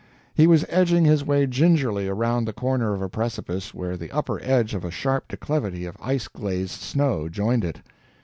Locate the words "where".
3.71-3.95